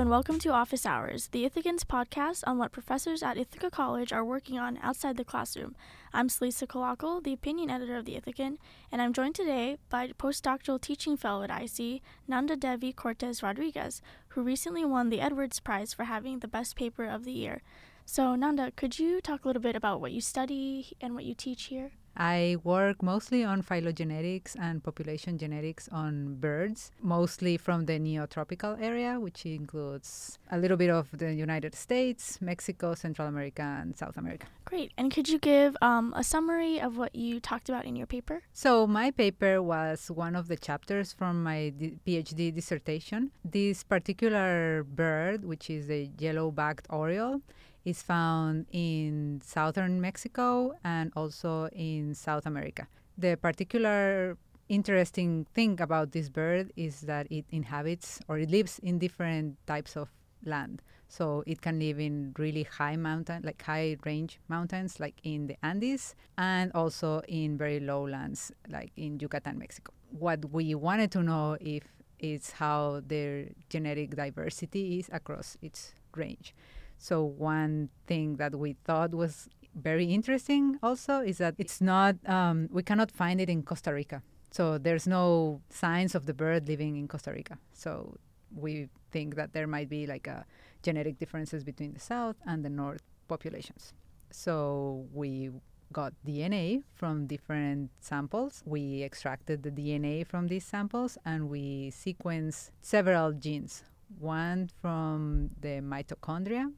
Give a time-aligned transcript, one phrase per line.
[0.00, 4.24] and welcome to Office Hours, the Ithacans podcast on what professors at Ithaca College are
[4.24, 5.76] working on outside the classroom.
[6.14, 8.56] I'm Celisa Calacal, the opinion editor of the Ithacan,
[8.90, 14.86] and I'm joined today by postdoctoral teaching fellow at IC, Nandadevi Cortes Rodriguez, who recently
[14.86, 17.60] won the Edwards Prize for having the best paper of the year.
[18.06, 21.34] So, Nanda, could you talk a little bit about what you study and what you
[21.34, 21.90] teach here?
[22.16, 29.18] I work mostly on phylogenetics and population genetics on birds, mostly from the neotropical area,
[29.18, 34.46] which includes a little bit of the United States, Mexico, Central America, and South America.
[34.64, 34.92] Great.
[34.98, 38.42] And could you give um, a summary of what you talked about in your paper?
[38.52, 43.30] So, my paper was one of the chapters from my d- PhD dissertation.
[43.44, 47.42] This particular bird, which is a yellow backed oriole,
[47.84, 52.86] is found in southern Mexico and also in South America.
[53.18, 54.36] The particular
[54.68, 59.96] interesting thing about this bird is that it inhabits or it lives in different types
[59.96, 60.08] of
[60.44, 60.82] land.
[61.08, 65.56] So it can live in really high mountain, like high range mountains, like in the
[65.64, 69.92] Andes, and also in very low lands, like in Yucatan, Mexico.
[70.10, 71.82] What we wanted to know if
[72.20, 76.54] is how their genetic diversity is across its range.
[77.00, 82.68] So one thing that we thought was very interesting also is that it's not um,
[82.70, 84.22] we cannot find it in Costa Rica.
[84.50, 87.56] So there's no signs of the bird living in Costa Rica.
[87.72, 88.18] So
[88.54, 90.44] we think that there might be like a
[90.82, 93.94] genetic differences between the south and the north populations.
[94.30, 95.50] So we
[95.92, 98.62] got DNA from different samples.
[98.66, 103.84] We extracted the DNA from these samples and we sequenced several genes.
[104.18, 106.72] One from the mitochondria,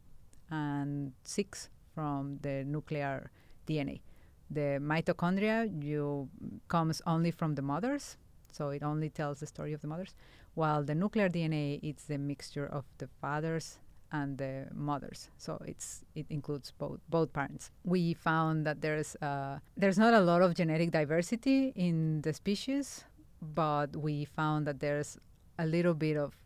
[0.53, 3.31] and six from the nuclear
[3.67, 4.03] DNA.
[4.50, 6.28] The mitochondria you
[6.69, 8.19] comes only from the mothers,
[8.53, 10.14] so it only tells the story of the mothers,
[10.55, 13.78] while the nuclear DNA it's the mixture of the fathers
[14.12, 17.71] and the mothers, so it's it includes both both parents.
[17.82, 23.04] We found that there's uh, there's not a lot of genetic diversity in the species,
[23.41, 25.16] but we found that there's
[25.59, 26.37] a little bit of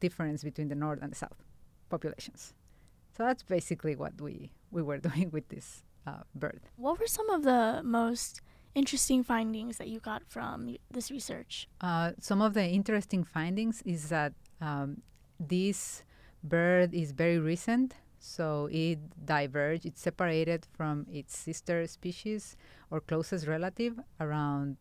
[0.00, 1.44] difference between the north and the south
[1.90, 2.54] populations.
[3.20, 6.62] So that's basically what we, we were doing with this uh, bird.
[6.76, 8.40] What were some of the most
[8.74, 11.68] interesting findings that you got from this research?
[11.82, 14.32] Uh, some of the interesting findings is that
[14.62, 15.02] um,
[15.38, 16.02] this
[16.42, 17.92] bird is very recent.
[18.20, 22.56] So it diverged, it separated from its sister species
[22.90, 24.78] or closest relative around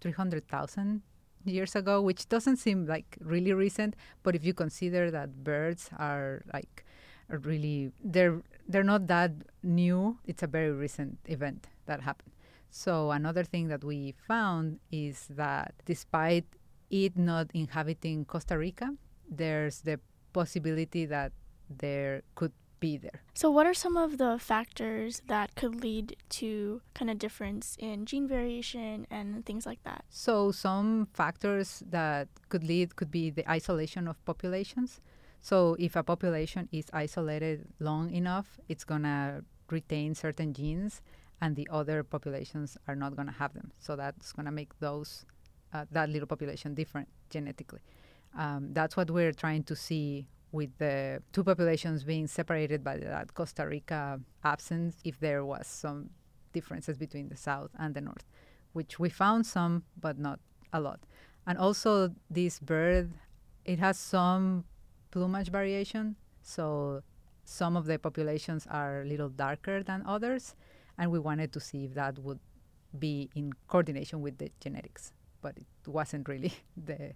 [0.00, 1.02] 300,000
[1.44, 3.96] years ago, which doesn't seem like really recent.
[4.22, 6.84] But if you consider that birds are like
[7.30, 9.32] really they're they're not that
[9.62, 10.18] new.
[10.26, 12.32] It's a very recent event that happened.
[12.70, 16.46] So another thing that we found is that despite
[16.90, 18.94] it not inhabiting Costa Rica,
[19.28, 19.98] there's the
[20.32, 21.32] possibility that
[21.68, 23.22] there could be there.
[23.34, 28.06] So, what are some of the factors that could lead to kind of difference in
[28.06, 30.04] gene variation and things like that?
[30.08, 35.00] So, some factors that could lead could be the isolation of populations.
[35.40, 41.00] So if a population is isolated long enough, it's going to retain certain genes
[41.40, 43.72] and the other populations are not going to have them.
[43.78, 45.24] So that's going to make those
[45.72, 47.80] uh, that little population different genetically.
[48.36, 53.34] Um, that's what we're trying to see with the two populations being separated by that
[53.34, 56.10] Costa Rica absence, if there was some
[56.52, 58.24] differences between the south and the north,
[58.72, 60.40] which we found some, but not
[60.72, 61.00] a lot.
[61.46, 63.12] And also, this bird,
[63.64, 64.64] it has some
[65.10, 66.16] plumage variation.
[66.42, 67.02] So
[67.44, 70.54] some of the populations are a little darker than others,
[70.98, 72.40] and we wanted to see if that would
[72.98, 75.12] be in coordination with the genetics,
[75.42, 77.14] but it wasn't really the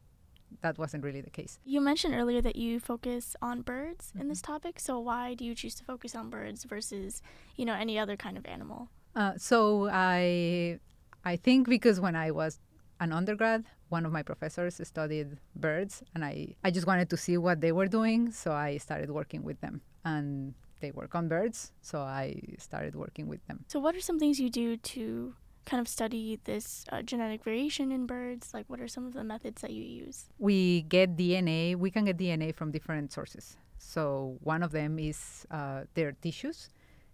[0.60, 1.59] that wasn't really the case.
[1.65, 4.21] You mentioned earlier that you focus on birds mm-hmm.
[4.21, 4.53] in this mm-hmm.
[4.53, 4.78] topic.
[4.78, 7.22] So why do you choose to focus on birds versus,
[7.56, 8.88] you know, any other kind of animal?
[9.16, 10.78] Uh, so I
[11.25, 12.60] I think because when I was
[13.00, 17.36] an undergrad, one of my professors studied birds, and I, I just wanted to see
[17.36, 19.83] what they were doing, so I started working with them.
[20.04, 23.65] And they work on birds, so I started working with them.
[23.69, 25.34] So, what are some things you do to
[25.65, 28.53] kind of study this uh, genetic variation in birds?
[28.53, 30.27] Like, what are some of the methods that you use?
[30.39, 33.57] We get DNA, we can get DNA from different sources.
[33.78, 36.71] So, one of them is uh, their tissues,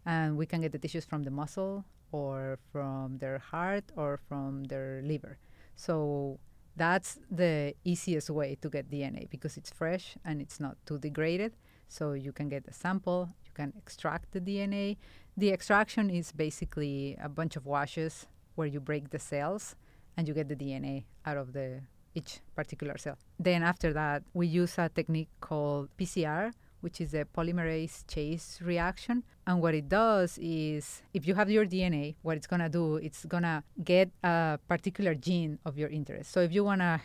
[0.07, 4.65] and we can get the tissues from the muscle or from their heart or from
[4.65, 5.39] their liver.
[5.77, 6.39] So
[6.81, 11.53] that's the easiest way to get DNA because it's fresh and it's not too degraded.
[11.89, 14.97] So you can get a sample, you can extract the DNA.
[15.37, 19.77] The extraction is basically a bunch of washes where you break the cells
[20.17, 21.83] and you get the DNA out of the
[22.15, 23.19] each particular cell.
[23.39, 29.23] Then after that, we use a technique called PCR, which is a polymerase chain reaction.
[29.47, 33.25] And what it does is, if you have your DNA, what it's gonna do, it's
[33.25, 36.33] gonna get a particular gene of your interest.
[36.33, 37.01] So if you wanna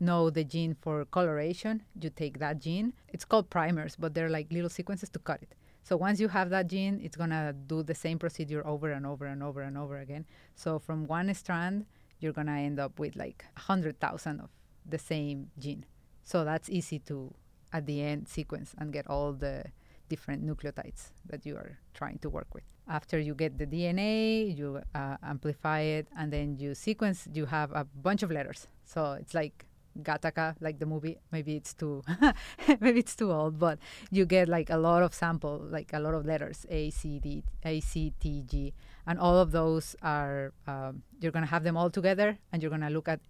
[0.00, 2.92] know the gene for coloration, you take that gene.
[3.08, 5.54] It's called primers, but they're like little sequences to cut it.
[5.84, 9.26] So once you have that gene, it's gonna do the same procedure over and over
[9.26, 10.26] and over and over again.
[10.54, 11.86] So from one strand,
[12.20, 14.50] you're gonna end up with like hundred thousand of
[14.86, 15.84] the same gene.
[16.24, 17.34] So that's easy to
[17.72, 19.64] at the end sequence and get all the
[20.08, 22.64] different nucleotides that you are trying to work with.
[22.88, 27.28] After you get the DNA, you uh, amplify it, and then you sequence.
[27.32, 28.66] You have a bunch of letters.
[28.84, 29.64] So it's like
[30.00, 31.18] Gattaca, like the movie.
[31.30, 32.02] Maybe it's too,
[32.80, 33.78] maybe it's too old, but
[34.10, 37.44] you get like a lot of sample, like a lot of letters A, C, D,
[37.64, 38.74] A, C, T, G,
[39.06, 40.52] and all of those are.
[40.66, 43.20] Um, you're gonna have them all together, and you're gonna look at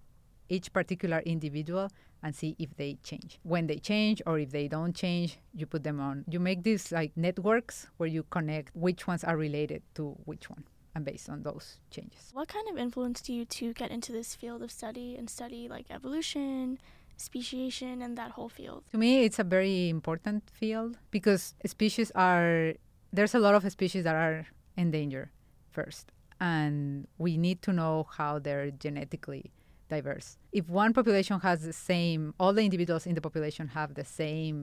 [0.53, 1.89] each particular individual
[2.23, 3.41] and see if they change.
[3.43, 6.25] When they change or if they don't change, you put them on.
[6.29, 10.65] You make these like networks where you connect which ones are related to which one
[10.95, 12.31] and based on those changes.
[12.35, 15.87] What kind of influenced you to get into this field of study and study like
[15.91, 16.79] evolution,
[17.17, 18.85] speciation, and that whole field?
[18.93, 22.75] To me, it's a very important field because species are,
[23.11, 24.47] there's a lot of species that are
[24.77, 25.31] endangered
[25.71, 26.13] first.
[26.41, 29.53] And we need to know how they're genetically
[29.97, 30.27] diverse.
[30.61, 34.57] If one population has the same, all the individuals in the population have the same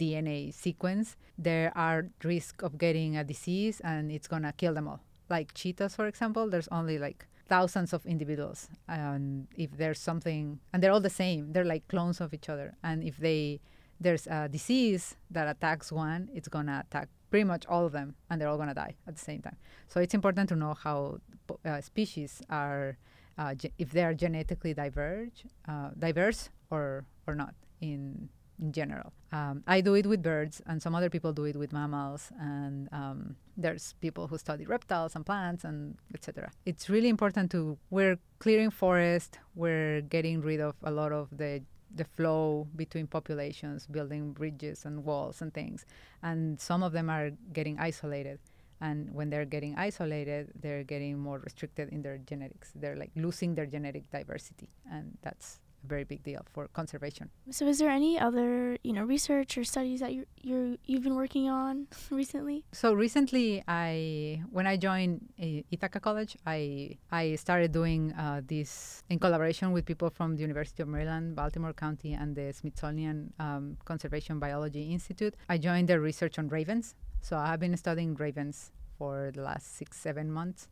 [0.00, 1.16] DNA sequence,
[1.48, 5.94] there are risk of getting a disease and it's gonna kill them all like cheetahs,
[5.94, 8.68] for example, there's only like thousands of individuals.
[8.88, 12.74] And if there's something, and they're all the same, they're like clones of each other.
[12.82, 13.60] And if they
[14.00, 18.40] there's a disease that attacks one, it's gonna attack pretty much all of them, and
[18.40, 19.56] they're all gonna die at the same time.
[19.88, 21.18] So it's important to know how
[21.64, 22.96] uh, species are,
[23.38, 28.28] uh, if they are genetically diverge, uh, diverse or or not in
[28.60, 29.12] in general.
[29.30, 32.88] Um, I do it with birds, and some other people do it with mammals, and
[32.92, 36.50] um, there's people who study reptiles and plants and etc.
[36.66, 41.62] It's really important to we're clearing forest, we're getting rid of a lot of the
[41.94, 45.86] the flow between populations, building bridges and walls and things,
[46.22, 48.38] and some of them are getting isolated.
[48.80, 52.72] And when they're getting isolated, they're getting more restricted in their genetics.
[52.74, 57.30] They're like losing their genetic diversity, and that's a very big deal for conservation.
[57.50, 61.16] So, is there any other you know research or studies that you you you've been
[61.16, 62.64] working on recently?
[62.72, 69.02] So recently, I when I joined uh, Ithaca College, I I started doing uh, this
[69.08, 73.76] in collaboration with people from the University of Maryland, Baltimore County, and the Smithsonian um,
[73.84, 75.34] Conservation Biology Institute.
[75.48, 76.94] I joined their research on ravens.
[77.20, 80.68] So I have been studying ravens for the last six seven months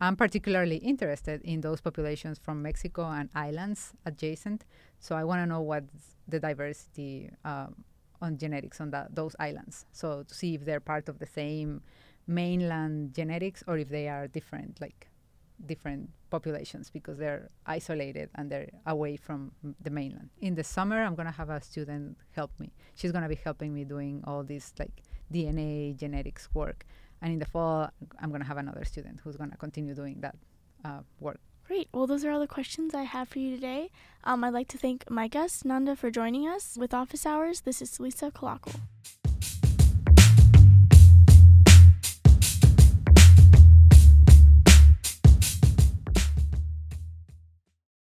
[0.00, 4.64] I'm particularly interested in those populations from Mexico and islands adjacent.
[5.00, 7.84] So I want to know what's the diversity um,
[8.22, 9.86] on genetics on that, those islands.
[9.92, 11.82] So to see if they're part of the same
[12.26, 15.08] mainland genetics or if they are different, like
[15.66, 19.50] different populations because they're isolated and they're away from
[19.80, 20.30] the mainland.
[20.40, 22.72] In the summer, I'm going to have a student help me.
[22.94, 25.02] She's going to be helping me doing all this like
[25.32, 26.84] DNA genetics work
[27.20, 27.90] and in the fall
[28.20, 30.36] i'm going to have another student who's going to continue doing that
[30.84, 31.90] uh, work Great.
[31.92, 33.90] Well, those are all the questions I have for you today.
[34.24, 37.60] Um, I'd like to thank my guest, Nanda, for joining us with Office Hours.
[37.60, 38.80] This is Lisa Calacal.